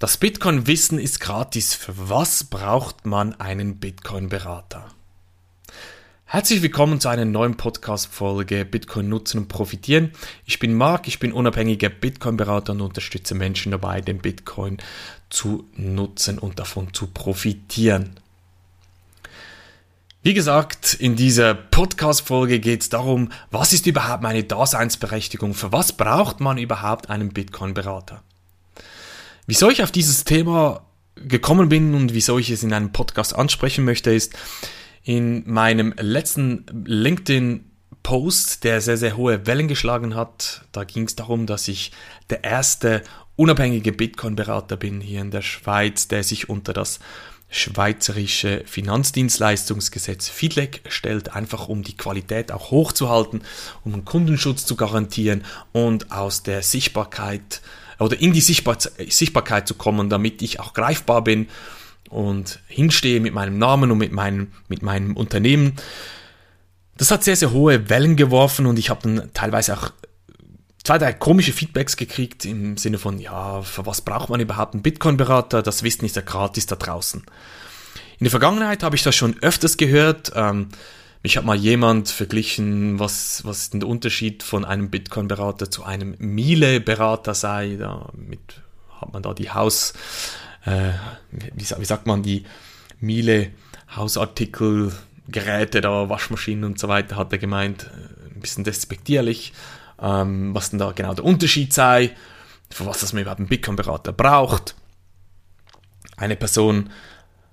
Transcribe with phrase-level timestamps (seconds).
[0.00, 1.74] Das Bitcoin-Wissen ist gratis.
[1.74, 4.86] Für was braucht man einen Bitcoin-Berater?
[6.24, 10.12] Herzlich willkommen zu einer neuen Podcast-Folge Bitcoin nutzen und profitieren.
[10.46, 14.78] Ich bin Marc, ich bin unabhängiger Bitcoin-Berater und unterstütze Menschen dabei, den Bitcoin
[15.28, 18.18] zu nutzen und davon zu profitieren.
[20.22, 25.52] Wie gesagt, in dieser Podcast-Folge geht es darum, was ist überhaupt meine Daseinsberechtigung?
[25.52, 28.22] Für was braucht man überhaupt einen Bitcoin-Berater?
[29.50, 30.86] Wieso ich auf dieses Thema
[31.16, 34.32] gekommen bin und wieso ich es in einem Podcast ansprechen möchte, ist
[35.02, 40.62] in meinem letzten LinkedIn-Post, der sehr, sehr hohe Wellen geschlagen hat.
[40.70, 41.90] Da ging es darum, dass ich
[42.30, 43.02] der erste
[43.34, 47.00] unabhängige Bitcoin-Berater bin hier in der Schweiz, der sich unter das
[47.48, 53.42] schweizerische Finanzdienstleistungsgesetz FIDLEG stellt, einfach um die Qualität auch hochzuhalten,
[53.84, 55.42] um Kundenschutz zu garantieren
[55.72, 57.62] und aus der Sichtbarkeit
[58.00, 58.78] oder in die Sichtbar
[59.08, 61.48] Sichtbarkeit zu kommen, damit ich auch greifbar bin
[62.08, 65.74] und hinstehe mit meinem Namen und mit meinem, mit meinem Unternehmen.
[66.96, 69.92] Das hat sehr, sehr hohe Wellen geworfen und ich habe dann teilweise auch
[70.82, 74.82] zwei, drei komische Feedbacks gekriegt im Sinne von, ja, für was braucht man überhaupt einen
[74.82, 75.62] Bitcoin-Berater?
[75.62, 77.22] Das Wissen ist ja gratis da draußen.
[78.18, 80.32] In der Vergangenheit habe ich das schon öfters gehört.
[80.34, 80.68] Ähm,
[81.22, 87.34] mich hat mal jemand verglichen, was, was der Unterschied von einem Bitcoin-Berater zu einem Miele-Berater
[87.34, 87.76] sei.
[87.78, 88.62] Damit
[89.00, 89.92] hat man da die Haus,
[90.64, 90.92] äh,
[91.30, 92.44] wie, wie, sagt man, die
[93.00, 94.92] Miele-Hausartikel,
[95.28, 99.52] Geräte, da Waschmaschinen und so weiter, hat er gemeint, äh, ein bisschen despektierlich,
[100.00, 102.16] ähm, was denn da genau der Unterschied sei,
[102.70, 104.74] für was das man überhaupt einen Bitcoin-Berater braucht.
[106.16, 106.90] Eine Person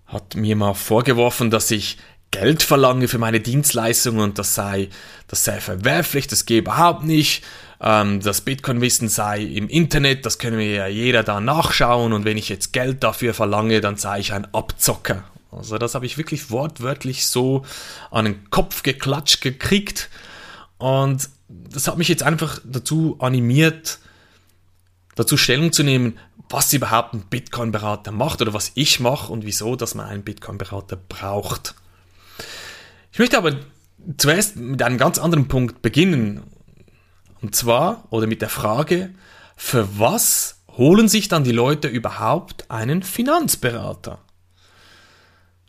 [0.06, 1.98] hat mir mal vorgeworfen, dass ich
[2.32, 4.90] Geld verlange für meine Dienstleistung und das sei,
[5.28, 7.44] das sei verwerflich, das geht überhaupt nicht.
[7.80, 12.38] Ähm, das Bitcoin-Wissen sei im Internet, das können wir ja jeder da nachschauen und wenn
[12.38, 15.24] ich jetzt Geld dafür verlange, dann sei ich ein Abzocker.
[15.52, 17.64] Also das habe ich wirklich wortwörtlich so
[18.12, 20.10] an den Kopf geklatscht gekriegt
[20.78, 24.00] und das hat mich jetzt einfach dazu animiert,
[25.16, 26.20] dazu Stellung zu nehmen,
[26.50, 30.98] was überhaupt ein Bitcoin-Berater macht oder was ich mache und wieso, dass man einen Bitcoin-Berater
[30.98, 31.76] braucht.
[33.18, 33.56] Ich möchte aber
[34.20, 36.44] zuerst mit einem ganz anderen Punkt beginnen.
[37.42, 39.10] Und zwar, oder mit der Frage,
[39.56, 44.20] für was holen sich dann die Leute überhaupt einen Finanzberater?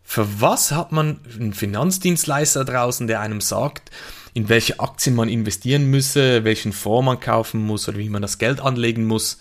[0.02, 3.92] Für was hat man einen Finanzdienstleister draußen, der einem sagt,
[4.34, 8.36] in welche Aktien man investieren müsse, welchen Fonds man kaufen muss oder wie man das
[8.36, 9.38] Geld anlegen muss?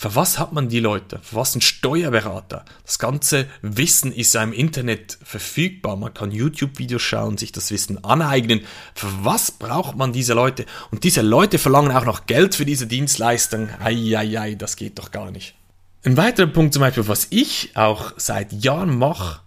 [0.00, 1.18] Für was hat man die Leute?
[1.22, 2.64] Für was ein Steuerberater?
[2.86, 5.94] Das ganze Wissen ist ja im Internet verfügbar.
[5.96, 8.62] Man kann YouTube-Videos schauen, sich das Wissen aneignen.
[8.94, 10.64] Für was braucht man diese Leute?
[10.90, 13.68] Und diese Leute verlangen auch noch Geld für diese Dienstleistung.
[13.78, 15.54] Eieiei, das geht doch gar nicht.
[16.02, 19.40] Ein weiterer Punkt zum Beispiel, was ich auch seit Jahren mache,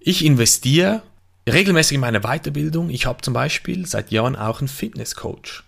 [0.00, 1.04] ich investiere
[1.48, 2.90] regelmäßig in meine Weiterbildung.
[2.90, 5.62] Ich habe zum Beispiel seit Jahren auch einen Fitnesscoach.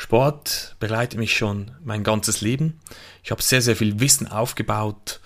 [0.00, 2.78] Sport begleitet mich schon mein ganzes Leben.
[3.24, 5.18] Ich habe sehr, sehr viel Wissen aufgebaut,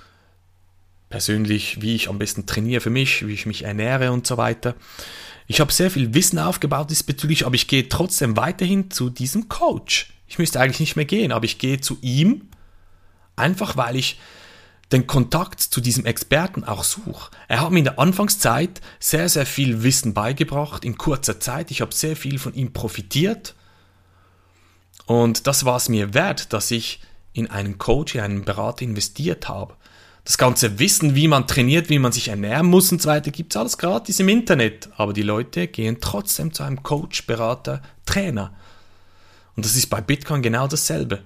[1.10, 4.75] persönlich, wie ich am besten trainiere für mich, wie ich mich ernähre und so weiter.
[5.47, 10.15] Ich habe sehr viel Wissen aufgebaut diesbezüglich, aber ich gehe trotzdem weiterhin zu diesem Coach.
[10.27, 12.49] Ich müsste eigentlich nicht mehr gehen, aber ich gehe zu ihm,
[13.37, 14.19] einfach weil ich
[14.91, 17.31] den Kontakt zu diesem Experten auch suche.
[17.47, 21.71] Er hat mir in der Anfangszeit sehr, sehr viel Wissen beigebracht, in kurzer Zeit.
[21.71, 23.55] Ich habe sehr viel von ihm profitiert
[25.06, 27.00] und das war es mir wert, dass ich
[27.32, 29.74] in einen Coach, in einen Berater investiert habe.
[30.24, 33.52] Das ganze Wissen, wie man trainiert, wie man sich ernähren muss und so weiter, gibt
[33.52, 34.88] es alles gratis im Internet.
[34.96, 38.52] Aber die Leute gehen trotzdem zu einem Coach, Berater, Trainer.
[39.56, 41.22] Und das ist bei Bitcoin genau dasselbe.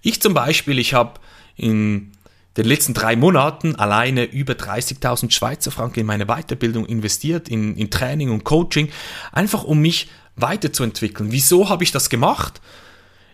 [0.00, 1.20] Ich zum Beispiel, ich habe
[1.56, 2.12] in
[2.56, 7.90] den letzten drei Monaten alleine über 30.000 Schweizer Franken in meine Weiterbildung investiert, in, in
[7.90, 8.90] Training und Coaching,
[9.30, 10.08] einfach um mich
[10.42, 11.32] weiterzuentwickeln.
[11.32, 12.60] Wieso habe ich das gemacht?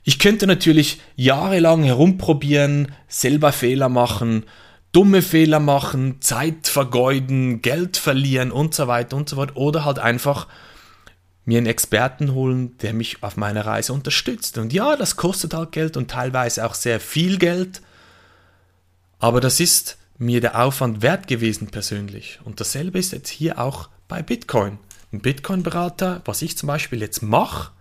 [0.05, 4.45] Ich könnte natürlich jahrelang herumprobieren, selber Fehler machen,
[4.93, 9.57] dumme Fehler machen, Zeit vergeuden, Geld verlieren und so weiter und so fort.
[9.57, 10.47] Oder halt einfach
[11.45, 14.59] mir einen Experten holen, der mich auf meiner Reise unterstützt.
[14.59, 17.83] Und ja, das kostet halt Geld und teilweise auch sehr viel Geld.
[19.19, 22.39] Aber das ist mir der Aufwand wert gewesen persönlich.
[22.45, 24.79] Und dasselbe ist jetzt hier auch bei Bitcoin
[25.17, 27.73] ein Bitcoin-Berater, was ich zum Beispiel jetzt mache,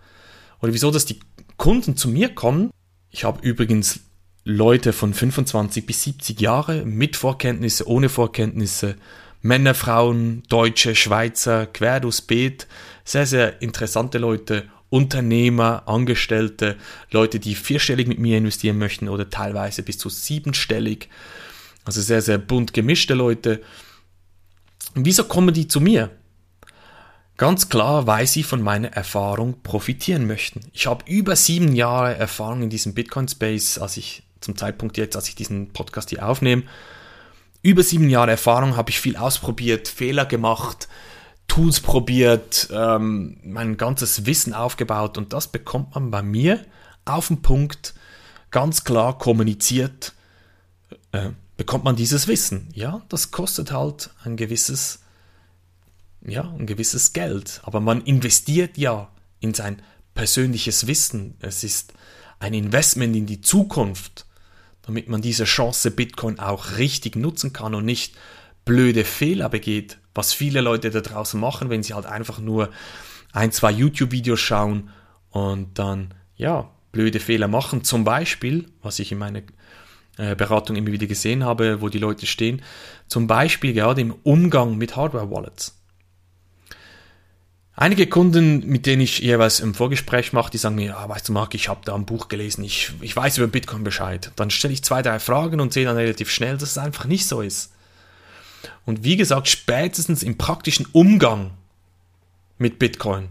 [0.60, 1.20] oder wieso, dass die
[1.56, 2.70] Kunden zu mir kommen.
[3.10, 4.00] Ich habe übrigens
[4.44, 8.96] Leute von 25 bis 70 Jahre mit Vorkenntnisse, ohne Vorkenntnisse,
[9.42, 12.66] Männer, Frauen, Deutsche, Schweizer, quer durchs Beet,
[13.04, 16.76] sehr, sehr interessante Leute Unternehmer, Angestellte,
[17.10, 21.08] Leute, die vierstellig mit mir investieren möchten oder teilweise bis zu siebenstellig.
[21.84, 23.62] Also sehr, sehr bunt gemischte Leute.
[24.94, 26.15] Wieso kommen die zu mir?
[27.36, 30.60] Ganz klar, weil sie von meiner Erfahrung profitieren möchten.
[30.72, 35.28] Ich habe über sieben Jahre Erfahrung in diesem Bitcoin-Space, als ich zum Zeitpunkt jetzt, als
[35.28, 36.62] ich diesen Podcast hier aufnehme.
[37.60, 40.88] Über sieben Jahre Erfahrung habe ich viel ausprobiert, Fehler gemacht,
[41.46, 46.64] Tools probiert, ähm, mein ganzes Wissen aufgebaut und das bekommt man bei mir
[47.04, 47.94] auf den Punkt
[48.50, 50.12] ganz klar kommuniziert,
[51.12, 52.68] äh, bekommt man dieses Wissen.
[52.72, 55.00] Ja, das kostet halt ein gewisses
[56.26, 57.60] ja, ein gewisses Geld.
[57.64, 59.82] Aber man investiert ja in sein
[60.14, 61.36] persönliches Wissen.
[61.40, 61.92] Es ist
[62.38, 64.26] ein Investment in die Zukunft,
[64.82, 68.16] damit man diese Chance Bitcoin auch richtig nutzen kann und nicht
[68.64, 72.70] blöde Fehler begeht, was viele Leute da draußen machen, wenn sie halt einfach nur
[73.32, 74.90] ein, zwei YouTube-Videos schauen
[75.30, 77.84] und dann, ja, blöde Fehler machen.
[77.84, 79.42] Zum Beispiel, was ich in meiner
[80.16, 82.62] äh, Beratung immer wieder gesehen habe, wo die Leute stehen,
[83.06, 85.75] zum Beispiel gerade im Umgang mit Hardware-Wallets.
[87.78, 91.32] Einige Kunden, mit denen ich jeweils im Vorgespräch mache, die sagen mir, ja, weißt du,
[91.32, 94.32] Marc, ich habe da ein Buch gelesen, ich, ich weiß über Bitcoin Bescheid.
[94.34, 97.26] Dann stelle ich zwei, drei Fragen und sehe dann relativ schnell, dass es einfach nicht
[97.26, 97.74] so ist.
[98.86, 101.50] Und wie gesagt, spätestens im praktischen Umgang
[102.56, 103.28] mit Bitcoin,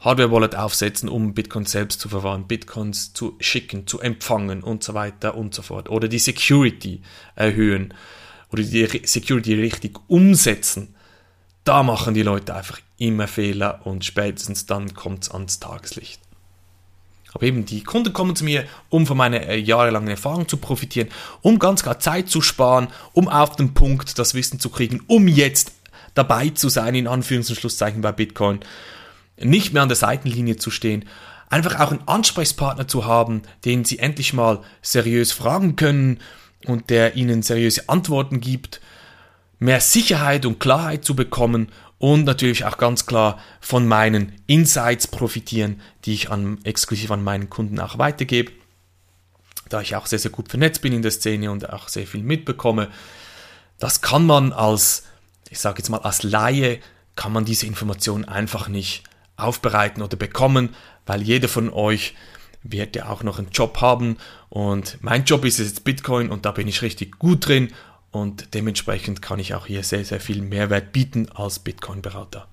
[0.00, 5.34] Hardware-Wallet aufsetzen, um Bitcoin selbst zu verwahren, Bitcoins zu schicken, zu empfangen und so weiter
[5.34, 5.88] und so fort.
[5.88, 7.00] Oder die Security
[7.36, 7.94] erhöhen
[8.52, 10.94] oder die Security richtig umsetzen
[11.68, 16.20] da machen die Leute einfach immer Fehler und spätestens dann kommt es ans Tageslicht.
[17.32, 21.08] Aber eben, die Kunden kommen zu mir, um von meiner äh, jahrelangen Erfahrung zu profitieren,
[21.42, 25.28] um ganz klar Zeit zu sparen, um auf den Punkt das Wissen zu kriegen, um
[25.28, 25.72] jetzt
[26.14, 28.60] dabei zu sein, in Anführungs- und Schlusszeichen bei Bitcoin,
[29.36, 31.04] nicht mehr an der Seitenlinie zu stehen,
[31.50, 36.18] einfach auch einen Ansprechpartner zu haben, den sie endlich mal seriös fragen können
[36.66, 38.80] und der ihnen seriöse Antworten gibt
[39.58, 41.68] mehr Sicherheit und Klarheit zu bekommen
[41.98, 47.50] und natürlich auch ganz klar von meinen Insights profitieren, die ich an, exklusiv an meinen
[47.50, 48.52] Kunden auch weitergebe.
[49.68, 52.22] Da ich auch sehr, sehr gut vernetzt bin in der Szene und auch sehr viel
[52.22, 52.88] mitbekomme.
[53.78, 55.04] Das kann man als,
[55.50, 56.80] ich sage jetzt mal, als Laie,
[57.16, 59.02] kann man diese Informationen einfach nicht
[59.36, 60.74] aufbereiten oder bekommen,
[61.04, 62.14] weil jeder von euch
[62.62, 64.18] wird ja auch noch einen Job haben
[64.48, 67.72] und mein Job ist jetzt Bitcoin und da bin ich richtig gut drin
[68.10, 72.48] und dementsprechend kann ich auch hier sehr, sehr viel Mehrwert bieten als Bitcoin-Berater.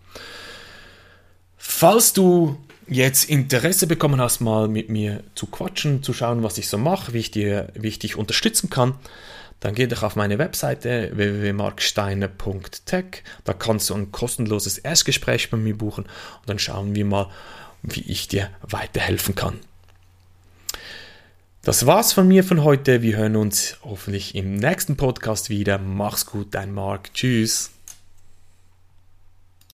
[1.57, 2.57] Falls du
[2.87, 7.13] jetzt Interesse bekommen hast, mal mit mir zu quatschen, zu schauen, was ich so mache,
[7.13, 8.95] wie ich, dir, wie ich dich unterstützen kann,
[9.59, 13.23] dann geh doch auf meine Webseite www.marksteiner.tech.
[13.43, 17.31] Da kannst du ein kostenloses Erstgespräch bei mir buchen und dann schauen wir mal,
[17.81, 19.59] wie ich dir weiterhelfen kann.
[21.65, 23.01] Das war's von mir von heute.
[23.01, 25.79] Wir hören uns hoffentlich im nächsten Podcast wieder.
[25.79, 27.11] Mach's gut, dein Marc.
[27.15, 27.74] Tschüss.